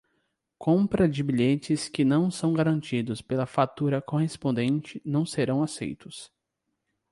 [0.57, 6.33] Compra de bilhetes que não são garantidos pela fatura correspondente não serão aceitos.